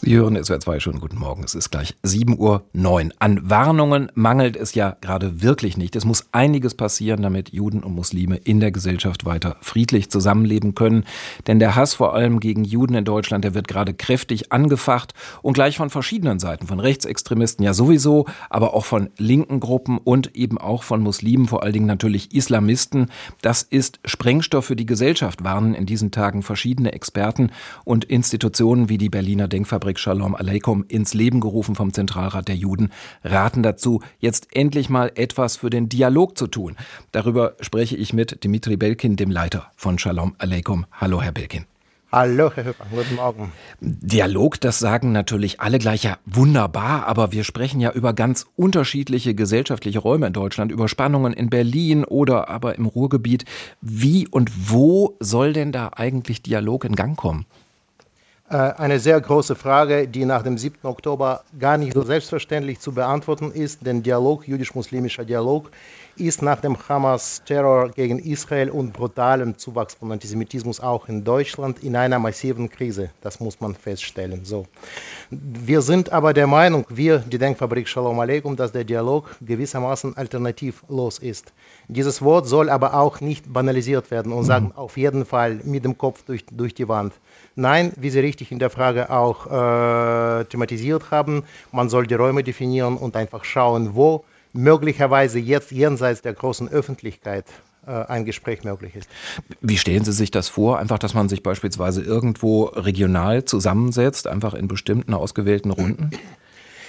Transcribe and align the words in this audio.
Sie 0.00 0.14
hören 0.14 0.42
SWR 0.42 0.60
2 0.60 0.78
schon. 0.78 1.00
Guten 1.00 1.18
Morgen. 1.18 1.42
Es 1.42 1.56
ist 1.56 1.70
gleich 1.70 1.96
7.09 2.04 2.38
Uhr. 2.38 2.62
An 3.18 3.50
Warnungen 3.50 4.12
mangelt 4.14 4.54
es 4.56 4.74
ja 4.74 4.96
gerade 5.00 5.42
wirklich 5.42 5.76
nicht. 5.76 5.96
Es 5.96 6.04
muss 6.04 6.26
einiges 6.30 6.76
passieren, 6.76 7.20
damit 7.20 7.52
Juden 7.52 7.82
und 7.82 7.96
Muslime 7.96 8.36
in 8.36 8.60
der 8.60 8.70
Gesellschaft 8.70 9.24
weiter 9.24 9.56
friedlich 9.60 10.08
zusammenleben 10.08 10.76
können. 10.76 11.04
Denn 11.48 11.58
der 11.58 11.74
Hass 11.74 11.94
vor 11.94 12.14
allem 12.14 12.38
gegen 12.38 12.62
Juden 12.62 12.94
in 12.94 13.04
Deutschland, 13.04 13.42
der 13.42 13.54
wird 13.54 13.66
gerade 13.66 13.92
kräftig 13.92 14.52
angefacht 14.52 15.14
und 15.42 15.54
gleich 15.54 15.76
von 15.76 15.90
verschiedenen 15.90 16.38
Seiten. 16.38 16.68
Von 16.68 16.78
Rechtsextremisten 16.78 17.64
ja 17.64 17.74
sowieso, 17.74 18.26
aber 18.50 18.74
auch 18.74 18.84
von 18.84 19.10
linken 19.18 19.58
Gruppen 19.58 19.98
und 19.98 20.36
eben 20.36 20.58
auch 20.58 20.84
von 20.84 21.02
Muslimen, 21.02 21.48
vor 21.48 21.64
allen 21.64 21.72
Dingen 21.72 21.86
natürlich 21.86 22.32
Islamisten. 22.32 23.10
Das 23.42 23.62
ist 23.64 23.98
Sprengstoff 24.04 24.66
für 24.66 24.76
die 24.76 24.86
Gesellschaft, 24.86 25.42
warnen 25.42 25.74
in 25.74 25.86
diesen 25.86 26.12
Tagen 26.12 26.42
verschiedene 26.42 26.92
Experten 26.92 27.50
und 27.84 28.04
Institutionen 28.04 28.88
wie 28.88 28.98
die 28.98 29.08
Berliner 29.08 29.48
Denkfabrik 29.48 29.87
Fabrik 29.88 30.00
Shalom 30.00 30.34
Aleikum 30.34 30.84
ins 30.86 31.14
Leben 31.14 31.40
gerufen 31.40 31.74
vom 31.74 31.94
Zentralrat 31.94 32.46
der 32.46 32.56
Juden, 32.56 32.90
raten 33.24 33.62
dazu, 33.62 34.02
jetzt 34.18 34.54
endlich 34.54 34.90
mal 34.90 35.10
etwas 35.14 35.56
für 35.56 35.70
den 35.70 35.88
Dialog 35.88 36.36
zu 36.36 36.46
tun. 36.46 36.76
Darüber 37.10 37.54
spreche 37.62 37.96
ich 37.96 38.12
mit 38.12 38.44
Dimitri 38.44 38.76
Belkin, 38.76 39.16
dem 39.16 39.30
Leiter 39.30 39.68
von 39.76 39.98
Shalom 39.98 40.34
Aleikum. 40.36 40.84
Hallo, 40.92 41.22
Herr 41.22 41.32
Belkin. 41.32 41.64
Hallo, 42.12 42.50
Herr 42.54 42.64
Höfer, 42.64 42.84
guten 42.90 43.14
Morgen. 43.14 43.52
Dialog, 43.80 44.60
das 44.60 44.78
sagen 44.78 45.12
natürlich 45.12 45.60
alle 45.60 45.78
gleich 45.78 46.02
ja 46.02 46.18
wunderbar, 46.26 47.06
aber 47.06 47.32
wir 47.32 47.44
sprechen 47.44 47.80
ja 47.80 47.90
über 47.90 48.12
ganz 48.12 48.44
unterschiedliche 48.56 49.34
gesellschaftliche 49.34 50.00
Räume 50.00 50.26
in 50.26 50.34
Deutschland, 50.34 50.70
über 50.70 50.88
Spannungen 50.88 51.32
in 51.32 51.48
Berlin 51.48 52.04
oder 52.04 52.50
aber 52.50 52.74
im 52.74 52.84
Ruhrgebiet. 52.84 53.46
Wie 53.80 54.28
und 54.28 54.50
wo 54.70 55.16
soll 55.18 55.54
denn 55.54 55.72
da 55.72 55.92
eigentlich 55.96 56.42
Dialog 56.42 56.84
in 56.84 56.94
Gang 56.94 57.16
kommen? 57.16 57.46
Äh, 58.50 58.56
eine 58.56 58.98
sehr 58.98 59.20
große 59.20 59.54
Frage, 59.54 60.08
die 60.08 60.24
nach 60.24 60.42
dem 60.42 60.56
7. 60.56 60.78
Oktober 60.84 61.42
gar 61.58 61.76
nicht 61.76 61.92
so 61.92 62.02
selbstverständlich 62.02 62.80
zu 62.80 62.92
beantworten 62.92 63.52
ist, 63.52 63.84
denn 63.84 64.02
Dialog, 64.02 64.48
jüdisch-muslimischer 64.48 65.26
Dialog, 65.26 65.70
ist 66.16 66.42
nach 66.42 66.60
dem 66.60 66.76
Hamas-Terror 66.88 67.90
gegen 67.90 68.18
Israel 68.18 68.70
und 68.70 68.92
brutalem 68.92 69.56
Zuwachs 69.58 69.94
von 69.94 70.12
Antisemitismus 70.12 70.80
auch 70.80 71.08
in 71.08 71.24
Deutschland 71.24 71.82
in 71.82 71.94
einer 71.94 72.18
massiven 72.18 72.70
Krise. 72.70 73.10
Das 73.20 73.38
muss 73.38 73.60
man 73.60 73.74
feststellen. 73.74 74.44
So. 74.44 74.66
Wir 75.30 75.82
sind 75.82 76.12
aber 76.12 76.32
der 76.32 76.46
Meinung, 76.46 76.86
wir, 76.88 77.18
die 77.18 77.38
Denkfabrik 77.38 77.86
Shalom 77.86 78.18
Aleikum, 78.18 78.56
dass 78.56 78.72
der 78.72 78.84
Dialog 78.84 79.36
gewissermaßen 79.42 80.16
alternativlos 80.16 81.18
ist. 81.18 81.52
Dieses 81.86 82.22
Wort 82.22 82.46
soll 82.46 82.68
aber 82.70 82.94
auch 82.94 83.20
nicht 83.20 83.52
banalisiert 83.52 84.10
werden 84.10 84.32
und 84.32 84.44
sagen, 84.44 84.72
auf 84.74 84.96
jeden 84.96 85.24
Fall 85.24 85.60
mit 85.64 85.84
dem 85.84 85.98
Kopf 85.98 86.24
durch, 86.24 86.44
durch 86.50 86.74
die 86.74 86.88
Wand. 86.88 87.12
Nein, 87.54 87.92
wie 87.96 88.10
Sie 88.10 88.20
richtig 88.20 88.37
in 88.50 88.58
der 88.58 88.70
Frage 88.70 89.10
auch 89.10 89.46
äh, 89.46 90.44
thematisiert 90.44 91.10
haben, 91.10 91.44
man 91.72 91.88
soll 91.88 92.06
die 92.06 92.14
Räume 92.14 92.42
definieren 92.42 92.96
und 92.96 93.16
einfach 93.16 93.44
schauen, 93.44 93.94
wo 93.94 94.24
möglicherweise 94.52 95.38
jetzt 95.38 95.70
jenseits 95.70 96.22
der 96.22 96.32
großen 96.32 96.68
Öffentlichkeit 96.68 97.44
äh, 97.86 97.90
ein 97.90 98.24
Gespräch 98.24 98.64
möglich 98.64 98.96
ist. 98.96 99.08
Wie 99.60 99.78
stellen 99.78 100.04
Sie 100.04 100.12
sich 100.12 100.30
das 100.30 100.48
vor? 100.48 100.78
Einfach, 100.78 100.98
dass 100.98 101.14
man 101.14 101.28
sich 101.28 101.42
beispielsweise 101.42 102.02
irgendwo 102.02 102.64
regional 102.64 103.44
zusammensetzt, 103.44 104.26
einfach 104.26 104.54
in 104.54 104.68
bestimmten 104.68 105.14
ausgewählten 105.14 105.70
Runden? 105.70 106.10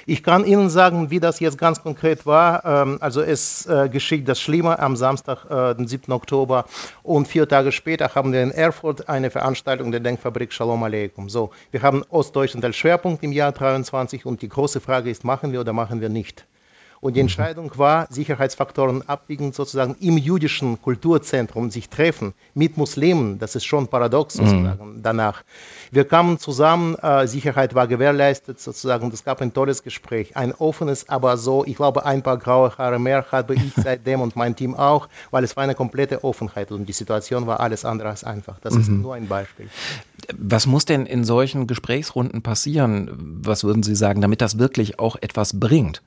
Ich 0.09 0.23
kann 0.23 0.43
Ihnen 0.43 0.71
sagen, 0.71 1.11
wie 1.11 1.19
das 1.19 1.39
jetzt 1.39 1.59
ganz 1.59 1.83
konkret 1.83 2.25
war. 2.25 2.65
Ähm, 2.65 2.97
also 2.99 3.21
es 3.21 3.67
äh, 3.67 3.89
geschieht 3.89 4.27
das 4.27 4.41
Schlimme 4.41 4.79
am 4.79 4.95
Samstag, 4.95 5.45
äh, 5.51 5.75
den 5.75 5.87
7. 5.87 6.11
Oktober 6.11 6.65
und 7.03 7.27
vier 7.27 7.47
Tage 7.47 7.71
später 7.71 8.15
haben 8.15 8.33
wir 8.33 8.41
in 8.41 8.49
Erfurt 8.49 9.07
eine 9.07 9.29
Veranstaltung 9.29 9.91
der 9.91 9.99
Denkfabrik 9.99 10.51
Shalom 10.51 10.81
Aleikum. 10.81 11.29
So, 11.29 11.51
wir 11.69 11.83
haben 11.83 12.03
Ostdeutschland 12.09 12.65
als 12.65 12.75
Schwerpunkt 12.75 13.23
im 13.23 13.31
Jahr 13.31 13.51
23 13.51 14.25
und 14.25 14.41
die 14.41 14.49
große 14.49 14.79
Frage 14.79 15.11
ist, 15.11 15.23
machen 15.25 15.51
wir 15.51 15.61
oder 15.61 15.73
machen 15.73 16.01
wir 16.01 16.09
nicht? 16.09 16.43
Und 17.01 17.15
die 17.15 17.21
Entscheidung 17.21 17.71
war, 17.77 18.07
Sicherheitsfaktoren 18.09 19.07
abwiegend 19.07 19.55
sozusagen 19.55 19.95
im 20.01 20.17
jüdischen 20.17 20.81
Kulturzentrum 20.81 21.69
sich 21.69 21.89
treffen 21.89 22.33
mit 22.53 22.77
Muslimen. 22.77 23.39
Das 23.39 23.55
ist 23.55 23.65
schon 23.65 23.87
paradox 23.87 24.35
mhm. 24.35 24.45
sozusagen 24.45 24.95
mhm. 24.95 25.03
danach. 25.03 25.43
Wir 25.91 26.05
kamen 26.05 26.39
zusammen, 26.39 26.95
äh, 26.95 27.25
Sicherheit 27.27 27.73
war 27.73 27.87
gewährleistet 27.87 28.59
sozusagen. 28.59 29.09
Es 29.13 29.23
gab 29.23 29.41
ein 29.41 29.53
tolles 29.53 29.83
Gespräch, 29.83 30.35
ein 30.35 30.53
offenes, 30.53 31.07
aber 31.07 31.37
so, 31.37 31.65
ich 31.65 31.77
glaube, 31.77 32.05
ein 32.05 32.21
paar 32.21 32.37
graue 32.37 32.77
Haare 32.77 32.99
mehr 32.99 33.25
habe 33.31 33.55
ich 33.55 33.61
seitdem 33.75 34.21
und 34.21 34.35
mein 34.35 34.55
Team 34.55 34.75
auch, 34.75 35.07
weil 35.31 35.43
es 35.43 35.55
war 35.55 35.63
eine 35.63 35.75
komplette 35.75 36.23
Offenheit 36.23 36.71
und 36.71 36.85
die 36.85 36.93
Situation 36.93 37.47
war 37.47 37.61
alles 37.61 37.85
andere 37.85 38.09
als 38.09 38.23
einfach. 38.23 38.59
Das 38.59 38.73
mhm. 38.73 38.81
ist 38.81 38.89
nur 38.89 39.15
ein 39.15 39.27
Beispiel. 39.27 39.69
Was 40.37 40.67
muss 40.67 40.85
denn 40.85 41.05
in 41.05 41.23
solchen 41.23 41.65
Gesprächsrunden 41.65 42.41
passieren, 42.41 43.39
was 43.41 43.63
würden 43.63 43.83
Sie 43.83 43.95
sagen, 43.95 44.21
damit 44.21 44.41
das 44.41 44.59
wirklich 44.59 44.99
auch 44.99 45.15
etwas 45.21 45.59
bringt? 45.59 46.01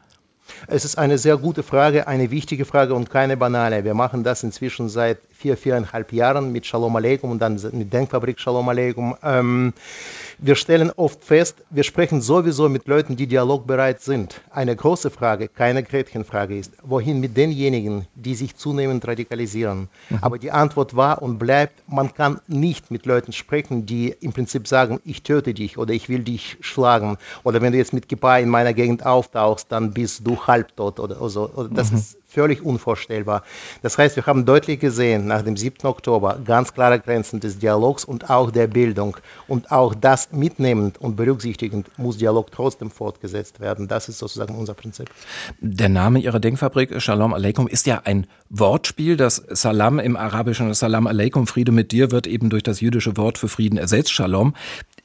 Es 0.67 0.85
ist 0.85 0.97
eine 0.99 1.19
sehr 1.19 1.37
gute 1.37 1.63
Frage, 1.63 2.07
eine 2.07 2.31
wichtige 2.31 2.65
Frage 2.65 2.95
und 2.95 3.11
keine 3.11 3.37
banale. 3.37 3.85
Wir 3.85 3.95
machen 3.95 4.25
das 4.25 4.43
inzwischen 4.43 4.89
seit 4.89 5.19
vier, 5.43 5.57
viereinhalb 5.57 6.13
Jahren 6.13 6.53
mit 6.53 6.67
Shalom 6.67 6.95
Aleikum 6.95 7.33
und 7.33 7.41
dann 7.41 7.61
mit 7.73 7.93
Denkfabrik 7.93 8.39
Shalom 8.39 8.69
Aleikum. 8.69 9.17
Ähm, 9.25 9.73
wir 10.39 10.55
stellen 10.55 10.93
oft 10.95 11.25
fest, 11.25 11.57
wir 11.71 11.83
sprechen 11.83 12.21
sowieso 12.21 12.69
mit 12.69 12.87
Leuten, 12.87 13.17
die 13.17 13.27
dialogbereit 13.27 14.01
sind. 14.01 14.41
Eine 14.51 14.77
große 14.77 15.11
Frage, 15.11 15.49
keine 15.49 15.83
Gretchenfrage 15.83 16.57
ist, 16.57 16.75
wohin 16.85 17.19
mit 17.19 17.37
denjenigen, 17.37 18.07
die 18.15 18.37
sich 18.37 18.55
zunehmend 18.55 19.07
radikalisieren? 19.07 19.89
Mhm. 20.11 20.19
Aber 20.21 20.39
die 20.39 20.53
Antwort 20.53 20.95
war 20.95 21.23
und 21.23 21.39
bleibt, 21.39 21.83
man 21.89 22.15
kann 22.15 22.41
nicht 22.47 22.93
mit 22.93 23.05
Leuten 23.05 23.33
sprechen, 23.33 23.85
die 23.85 24.15
im 24.21 24.33
Prinzip 24.33 24.69
sagen, 24.69 25.01
ich 25.05 25.25
töte 25.25 25.55
dich 25.55 25.77
oder 25.77 25.93
ich 25.93 26.09
will 26.09 26.21
dich 26.21 26.57
schlagen. 26.61 27.19
Oder 27.43 27.61
wenn 27.63 27.73
du 27.73 27.79
jetzt 27.79 27.93
mit 27.93 28.09
Kippa 28.09 28.39
in 28.39 28.49
meiner 28.49 28.75
Gegend 28.75 29.05
auftauchst, 29.05 29.73
dann 29.73 29.93
bist 29.93 30.25
du 30.25 30.41
halbtot 30.47 31.01
oder, 31.01 31.29
so. 31.29 31.51
Oder 31.51 31.69
das 31.69 31.91
mhm. 31.91 31.99
ist 31.99 32.17
völlig 32.33 32.63
unvorstellbar. 32.63 33.43
Das 33.83 33.99
heißt, 33.99 34.17
wir 34.17 34.27
haben 34.27 34.45
deutlich 34.45 34.81
gesehen, 34.81 35.27
nach 35.27 35.43
dem 35.43 35.57
7. 35.57 35.87
Oktober 35.87 36.39
ganz 36.45 36.73
klare 36.73 36.99
Grenzen 36.99 37.41
des 37.41 37.59
Dialogs 37.59 38.05
und 38.05 38.31
auch 38.31 38.51
der 38.51 38.67
Bildung. 38.67 39.17
Und 39.49 39.71
auch 39.71 39.95
das 39.95 40.33
mitnehmend 40.33 40.99
und 40.99 41.17
berücksichtigend 41.17 41.87
muss 41.99 42.19
Dialog 42.19 42.51
trotzdem 42.51 42.91
fortgesetzt 42.91 43.61
werden. 43.61 43.89
Das 43.89 44.09
ist 44.09 44.19
sozusagen 44.19 44.55
unser 44.55 44.75
Prinzip. 44.75 45.11
Der 45.61 45.89
Name 45.89 46.21
Ihrer 46.21 46.41
Denkfabrik, 46.41 47.01
Shalom 47.01 47.35
Aleikum, 47.35 47.69
ist 47.69 47.87
ja 47.87 48.03
ein 48.05 48.27
Wortspiel. 48.49 49.17
Das 49.17 49.37
Salam 49.37 49.99
im 49.99 50.17
Arabischen, 50.17 50.73
Salam 50.75 51.07
Aleikum, 51.07 51.47
Friede 51.47 51.73
mit 51.73 51.93
dir, 51.93 52.11
wird 52.11 52.27
eben 52.27 52.51
durch 52.51 52.63
das 52.63 52.81
jüdische 52.81 53.17
Wort 53.17 53.39
für 53.39 53.49
Frieden 53.49 53.79
ersetzt, 53.79 54.13
Shalom. 54.13 54.55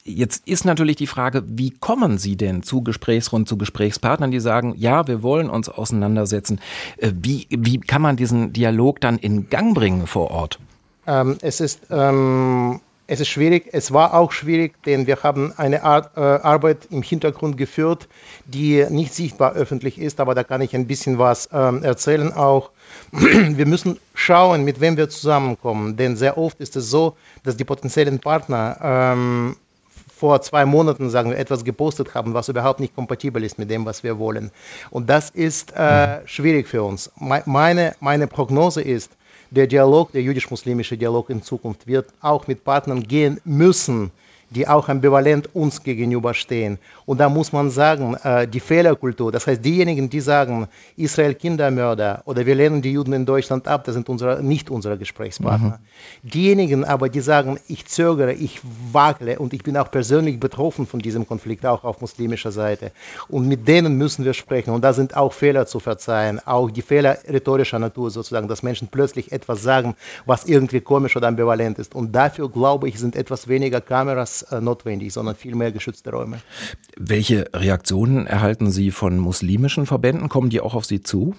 Jetzt 0.08 0.48
ist 0.48 0.64
natürlich 0.64 0.96
die 0.96 1.06
Frage, 1.06 1.44
wie 1.46 1.70
kommen 1.70 2.18
Sie 2.18 2.36
denn 2.36 2.62
zu 2.62 2.82
Gesprächsrunden, 2.82 3.46
zu 3.46 3.58
Gesprächspartnern, 3.58 4.30
die 4.30 4.40
sagen, 4.40 4.74
ja, 4.76 5.06
wir 5.06 5.22
wollen 5.22 5.50
uns 5.50 5.68
auseinandersetzen. 5.68 6.60
Äh, 6.96 7.12
wie, 7.14 7.46
wie 7.50 7.78
kann 7.78 8.00
man 8.00 8.16
diesen 8.16 8.52
Dialog 8.52 9.00
dann 9.00 9.18
in 9.18 9.50
Gang 9.50 9.74
bringen 9.74 10.06
vor 10.06 10.30
Ort? 10.30 10.58
Ähm, 11.06 11.36
es 11.42 11.60
ist 11.60 11.80
ähm 11.90 12.80
es 13.10 13.20
ist 13.20 13.28
schwierig, 13.28 13.70
es 13.72 13.90
war 13.90 14.12
auch 14.12 14.32
schwierig, 14.32 14.82
denn 14.84 15.06
wir 15.06 15.22
haben 15.22 15.54
eine 15.56 15.82
Art, 15.82 16.14
äh, 16.18 16.20
Arbeit 16.20 16.88
im 16.90 17.00
Hintergrund 17.00 17.56
geführt, 17.56 18.06
die 18.44 18.84
nicht 18.90 19.14
sichtbar 19.14 19.54
öffentlich 19.54 19.98
ist, 19.98 20.20
aber 20.20 20.34
da 20.34 20.44
kann 20.44 20.60
ich 20.60 20.74
ein 20.76 20.86
bisschen 20.86 21.18
was 21.18 21.48
ähm, 21.50 21.82
erzählen 21.82 22.30
auch. 22.34 22.70
Wir 23.12 23.64
müssen 23.64 23.98
schauen, 24.12 24.62
mit 24.62 24.80
wem 24.80 24.98
wir 24.98 25.08
zusammenkommen, 25.08 25.96
denn 25.96 26.16
sehr 26.16 26.36
oft 26.36 26.60
ist 26.60 26.76
es 26.76 26.90
so, 26.90 27.16
dass 27.44 27.56
die 27.56 27.64
potenziellen 27.64 28.18
Partner 28.18 28.78
ähm, 28.82 29.56
vor 30.18 30.40
zwei 30.42 30.64
Monaten, 30.64 31.10
sagen 31.10 31.30
wir, 31.30 31.38
etwas 31.38 31.64
gepostet 31.64 32.14
haben, 32.14 32.34
was 32.34 32.48
überhaupt 32.48 32.80
nicht 32.80 32.94
kompatibel 32.94 33.44
ist 33.44 33.58
mit 33.58 33.70
dem, 33.70 33.86
was 33.86 34.02
wir 34.02 34.18
wollen. 34.18 34.50
Und 34.90 35.08
das 35.08 35.30
ist 35.30 35.72
äh, 35.76 36.26
schwierig 36.26 36.66
für 36.66 36.82
uns. 36.82 37.10
Meine, 37.16 37.94
meine 38.00 38.26
Prognose 38.26 38.82
ist, 38.82 39.12
der 39.50 39.66
Dialog, 39.66 40.12
der 40.12 40.22
jüdisch-muslimische 40.22 40.98
Dialog 40.98 41.30
in 41.30 41.42
Zukunft 41.42 41.86
wird 41.86 42.06
auch 42.20 42.46
mit 42.48 42.64
Partnern 42.64 43.02
gehen 43.02 43.40
müssen, 43.44 44.10
die 44.50 44.66
auch 44.66 44.88
ambivalent 44.88 45.54
uns 45.54 45.82
gegenüberstehen. 45.82 46.78
Und 47.06 47.18
da 47.18 47.28
muss 47.28 47.52
man 47.52 47.70
sagen, 47.70 48.14
äh, 48.22 48.46
die 48.48 48.60
Fehlerkultur, 48.60 49.30
das 49.30 49.46
heißt 49.46 49.64
diejenigen, 49.64 50.08
die 50.08 50.20
sagen, 50.20 50.68
Israel 50.96 51.34
Kindermörder 51.34 52.22
oder 52.24 52.46
wir 52.46 52.54
lehnen 52.54 52.82
die 52.82 52.92
Juden 52.92 53.12
in 53.12 53.26
Deutschland 53.26 53.68
ab, 53.68 53.84
das 53.84 53.94
sind 53.94 54.08
unsere, 54.08 54.42
nicht 54.42 54.70
unsere 54.70 54.96
Gesprächspartner. 54.96 55.80
Mhm. 56.22 56.28
Diejenigen 56.28 56.84
aber, 56.84 57.08
die 57.08 57.20
sagen, 57.20 57.58
ich 57.68 57.86
zögere, 57.86 58.32
ich 58.32 58.60
wagle 58.92 59.38
und 59.38 59.52
ich 59.52 59.62
bin 59.62 59.76
auch 59.76 59.90
persönlich 59.90 60.40
betroffen 60.40 60.86
von 60.86 61.00
diesem 61.00 61.26
Konflikt, 61.26 61.66
auch 61.66 61.84
auf 61.84 62.00
muslimischer 62.00 62.52
Seite. 62.52 62.92
Und 63.28 63.48
mit 63.48 63.68
denen 63.68 63.96
müssen 63.96 64.24
wir 64.24 64.34
sprechen. 64.34 64.70
Und 64.70 64.82
da 64.82 64.92
sind 64.92 65.16
auch 65.16 65.32
Fehler 65.32 65.66
zu 65.66 65.80
verzeihen, 65.80 66.40
auch 66.46 66.70
die 66.70 66.82
Fehler 66.82 67.18
rhetorischer 67.28 67.78
Natur 67.78 68.10
sozusagen, 68.10 68.48
dass 68.48 68.62
Menschen 68.62 68.88
plötzlich 68.88 69.32
etwas 69.32 69.62
sagen, 69.62 69.94
was 70.26 70.46
irgendwie 70.46 70.80
komisch 70.80 71.16
oder 71.16 71.28
ambivalent 71.28 71.78
ist. 71.78 71.94
Und 71.94 72.12
dafür, 72.12 72.48
glaube 72.48 72.88
ich, 72.88 72.98
sind 72.98 73.16
etwas 73.16 73.48
weniger 73.48 73.80
Kameras 73.80 74.37
äh, 74.42 74.60
notwendig, 74.60 75.12
sondern 75.12 75.34
viel 75.34 75.54
mehr 75.54 75.72
geschützte 75.72 76.10
Räume. 76.10 76.40
Welche 76.96 77.50
Reaktionen 77.52 78.26
erhalten 78.26 78.70
Sie 78.70 78.90
von 78.90 79.18
muslimischen 79.18 79.86
Verbänden? 79.86 80.28
Kommen 80.28 80.50
die 80.50 80.60
auch 80.60 80.74
auf 80.74 80.84
Sie 80.84 81.02
zu? 81.02 81.34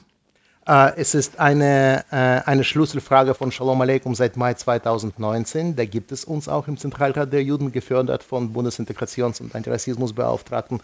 Äh, 0.70 0.98
es 0.98 1.16
ist 1.16 1.40
eine, 1.40 2.06
äh, 2.12 2.16
eine 2.16 2.64
Schlüsselfrage 2.64 3.34
von 3.34 3.52
Shalom 3.52 3.82
Aleikum 3.82 4.14
seit 4.14 4.38
Mai 4.38 4.54
2019. 4.54 5.76
Da 5.76 5.86
gibt 5.86 6.12
es 6.12 6.24
uns 6.24 6.48
auch 6.48 6.68
im 6.68 6.78
Zentralrat 6.78 7.34
der 7.34 7.42
Juden, 7.42 7.72
gefördert 7.72 8.22
von 8.22 8.54
Bundesintegrations- 8.54 9.42
und 9.42 9.56
Antirassismusbeauftragten, 9.56 10.80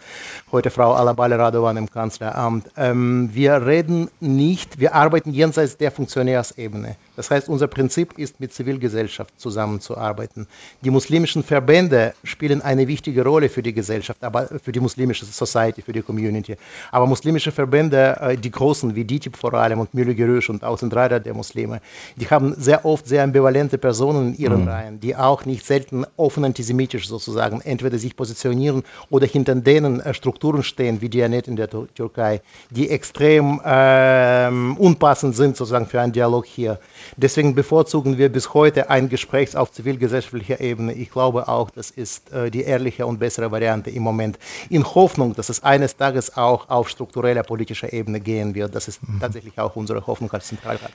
heute 0.50 0.70
Frau 0.70 0.94
Alabale 0.94 1.38
Radovan 1.38 1.76
im 1.76 1.88
Kanzleramt. 1.88 2.68
Ähm, 2.76 3.30
wir 3.32 3.64
reden 3.64 4.10
nicht, 4.18 4.80
wir 4.80 4.92
arbeiten 4.96 5.30
jenseits 5.30 5.76
der 5.76 5.92
Funktionärsebene. 5.92 6.96
Das 7.14 7.30
heißt, 7.30 7.48
unser 7.48 7.68
Prinzip 7.68 8.18
ist, 8.18 8.40
mit 8.40 8.52
Zivilgesellschaft 8.52 9.38
zusammenzuarbeiten. 9.40 10.48
Die 10.82 10.90
muslimischen 10.90 11.44
Verbände 11.44 12.12
spielen 12.24 12.60
eine 12.60 12.88
wichtige 12.88 13.22
Rolle 13.22 13.48
für 13.48 13.62
die 13.62 13.72
Gesellschaft, 13.72 14.24
aber 14.24 14.48
für 14.62 14.72
die 14.72 14.80
muslimische 14.80 15.24
Society, 15.24 15.80
für 15.80 15.92
die 15.92 16.02
Community. 16.02 16.56
Aber 16.90 17.06
muslimische 17.06 17.52
Verbände, 17.52 18.18
äh, 18.20 18.36
die 18.36 18.50
großen 18.50 18.96
wie 18.96 19.04
DITIB 19.04 19.36
vor 19.36 19.54
allem 19.54 19.75
und 19.80 19.94
Mühle 19.94 20.14
Gerüsch 20.14 20.50
und 20.50 20.64
Außenreiter 20.64 21.20
der 21.20 21.34
Muslime, 21.34 21.80
die 22.16 22.28
haben 22.28 22.54
sehr 22.56 22.84
oft 22.84 23.06
sehr 23.06 23.22
ambivalente 23.22 23.78
Personen 23.78 24.34
in 24.34 24.38
ihren 24.38 24.62
mhm. 24.62 24.68
Reihen, 24.68 25.00
die 25.00 25.16
auch 25.16 25.44
nicht 25.44 25.64
selten 25.64 26.04
offen 26.16 26.44
antisemitisch 26.44 27.08
sozusagen 27.08 27.60
entweder 27.60 27.98
sich 27.98 28.16
positionieren 28.16 28.82
oder 29.10 29.26
hinter 29.26 29.54
denen 29.54 30.00
äh, 30.00 30.14
Strukturen 30.14 30.62
stehen, 30.62 31.00
wie 31.00 31.08
Dianet 31.08 31.48
in 31.48 31.56
der 31.56 31.68
Türkei, 31.68 32.40
die 32.70 32.90
extrem 32.90 33.60
ähm, 33.64 34.76
unpassend 34.76 35.36
sind 35.36 35.56
sozusagen 35.56 35.86
für 35.86 36.00
einen 36.00 36.12
Dialog 36.12 36.46
hier. 36.46 36.78
Deswegen 37.16 37.54
bevorzugen 37.54 38.18
wir 38.18 38.28
bis 38.28 38.54
heute 38.54 38.90
ein 38.90 39.08
Gespräch 39.08 39.56
auf 39.56 39.72
zivilgesellschaftlicher 39.72 40.60
Ebene. 40.60 40.92
Ich 40.92 41.10
glaube 41.10 41.48
auch, 41.48 41.70
das 41.70 41.90
ist 41.90 42.32
äh, 42.32 42.50
die 42.50 42.62
ehrliche 42.62 43.06
und 43.06 43.18
bessere 43.18 43.50
Variante 43.50 43.90
im 43.90 44.02
Moment. 44.02 44.38
In 44.70 44.84
Hoffnung, 44.84 45.34
dass 45.34 45.48
es 45.48 45.62
eines 45.62 45.96
Tages 45.96 46.36
auch 46.36 46.68
auf 46.68 46.88
struktureller 46.88 47.42
politischer 47.42 47.92
Ebene 47.92 48.20
gehen 48.20 48.54
wird. 48.54 48.74
Das 48.74 48.88
ist 48.88 49.06
mhm. 49.06 49.20
tatsächlich 49.20 49.58
auch 49.58 49.65
unsere 49.74 50.06
Hoffnung 50.06 50.30
als 50.32 50.46
Zentralrat. 50.46 50.92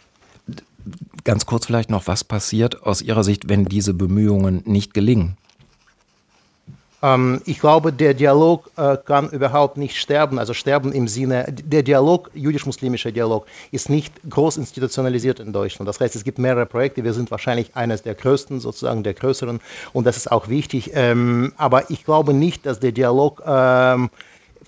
Ganz 1.23 1.45
kurz 1.45 1.65
vielleicht 1.65 1.89
noch, 1.89 2.07
was 2.07 2.23
passiert 2.23 2.83
aus 2.83 3.01
Ihrer 3.01 3.23
Sicht, 3.23 3.50
wenn 3.50 3.65
diese 3.65 3.94
Bemühungen 3.94 4.63
nicht 4.65 4.94
gelingen? 4.94 5.38
Ähm, 7.03 7.41
ich 7.45 7.59
glaube, 7.59 7.91
der 7.91 8.13
Dialog 8.13 8.69
äh, 8.77 8.97
kann 8.97 9.29
überhaupt 9.29 9.77
nicht 9.77 9.97
sterben, 9.97 10.39
also 10.39 10.53
sterben 10.53 10.91
im 10.91 11.07
Sinne, 11.07 11.45
der 11.50 11.83
Dialog, 11.83 12.31
jüdisch-muslimischer 12.33 13.12
Dialog, 13.12 13.45
ist 13.71 13.89
nicht 13.89 14.13
groß 14.29 14.57
institutionalisiert 14.57 15.39
in 15.39 15.53
Deutschland. 15.53 15.88
Das 15.88 16.00
heißt, 16.00 16.15
es 16.15 16.23
gibt 16.23 16.39
mehrere 16.39 16.65
Projekte, 16.65 17.03
wir 17.03 17.13
sind 17.13 17.31
wahrscheinlich 17.31 17.75
eines 17.75 18.03
der 18.03 18.15
größten, 18.15 18.59
sozusagen 18.59 19.03
der 19.03 19.13
größeren 19.13 19.59
und 19.94 20.06
das 20.06 20.18
ist 20.18 20.31
auch 20.31 20.47
wichtig. 20.47 20.91
Ähm, 20.94 21.53
aber 21.57 21.89
ich 21.89 22.06
glaube 22.06 22.33
nicht, 22.33 22.65
dass 22.65 22.79
der 22.79 22.91
Dialog 22.91 23.41
ähm, 23.45 24.09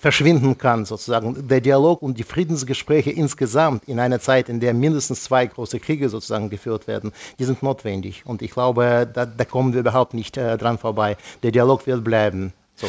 verschwinden 0.04 0.58
kann, 0.58 0.84
sozusagen. 0.84 1.48
Der 1.48 1.62
Dialog 1.62 2.02
und 2.02 2.18
die 2.18 2.24
Friedensgespräche 2.24 3.10
insgesamt 3.10 3.84
in 3.88 3.98
einer 3.98 4.20
Zeit, 4.20 4.50
in 4.50 4.60
der 4.60 4.74
mindestens 4.74 5.24
zwei 5.24 5.46
große 5.46 5.80
Kriege 5.80 6.10
sozusagen 6.10 6.50
geführt 6.50 6.86
werden, 6.86 7.10
die 7.38 7.44
sind 7.44 7.62
notwendig. 7.62 8.26
Und 8.26 8.42
ich 8.42 8.50
glaube, 8.50 9.08
da, 9.10 9.24
da 9.24 9.44
kommen 9.46 9.72
wir 9.72 9.80
überhaupt 9.80 10.12
nicht 10.12 10.36
äh, 10.36 10.58
dran 10.58 10.76
vorbei. 10.76 11.16
Der 11.42 11.52
Dialog 11.52 11.86
wird 11.86 12.04
bleiben. 12.04 12.52
So. 12.74 12.86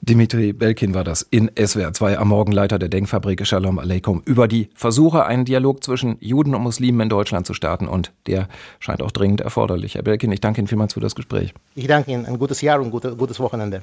Dimitri 0.00 0.52
Belkin 0.52 0.92
war 0.92 1.04
das 1.04 1.22
in 1.22 1.52
SWR 1.56 1.92
2 1.92 2.18
am 2.18 2.28
Morgenleiter 2.28 2.80
der 2.80 2.88
Denkfabrik 2.88 3.46
Shalom 3.46 3.78
Aleikum 3.78 4.20
über 4.24 4.48
die 4.48 4.70
Versuche, 4.74 5.26
einen 5.26 5.44
Dialog 5.44 5.84
zwischen 5.84 6.16
Juden 6.18 6.56
und 6.56 6.62
Muslimen 6.62 7.02
in 7.02 7.08
Deutschland 7.10 7.46
zu 7.46 7.54
starten 7.54 7.86
und 7.86 8.10
der 8.26 8.48
scheint 8.80 9.02
auch 9.02 9.12
dringend 9.12 9.40
erforderlich. 9.40 9.94
Herr 9.94 10.02
Belkin, 10.02 10.32
ich 10.32 10.40
danke 10.40 10.62
Ihnen 10.62 10.68
vielmals 10.68 10.94
für 10.94 11.00
das 11.00 11.14
Gespräch. 11.14 11.54
Ich 11.76 11.86
danke 11.86 12.10
Ihnen. 12.10 12.26
Ein 12.26 12.40
gutes 12.40 12.60
Jahr 12.60 12.80
und 12.80 12.90
gute, 12.90 13.14
gutes 13.14 13.38
Wochenende. 13.38 13.82